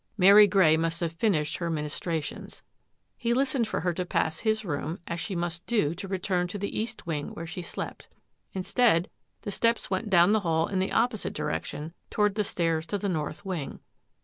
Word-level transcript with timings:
Mary 0.17 0.47
Grey 0.47 0.77
must 0.77 0.99
have 0.99 1.11
finished 1.11 1.57
her 1.57 1.69
ministrations. 1.69 2.63
He 3.17 3.35
listened 3.35 3.67
for 3.67 3.81
her 3.81 3.93
to 3.93 4.03
pass 4.03 4.39
his 4.39 4.65
room 4.65 4.97
as 5.05 5.19
she 5.19 5.35
must 5.35 5.63
do 5.67 5.93
to 5.93 6.07
return 6.07 6.47
to 6.47 6.57
the 6.57 6.75
east 6.75 7.05
wing 7.05 7.35
where 7.35 7.45
she 7.45 7.61
slept. 7.61 8.09
In 8.51 8.63
stead 8.63 9.11
the 9.43 9.51
steps 9.51 9.91
went 9.91 10.09
down 10.09 10.31
the 10.31 10.39
hall 10.39 10.65
in 10.65 10.79
the 10.79 10.91
opposite 10.91 11.33
direction, 11.35 11.93
toward 12.09 12.33
the 12.33 12.43
stairs 12.43 12.87
to 12.87 12.97
the 12.97 13.09
north 13.09 13.45
wing. 13.45 13.79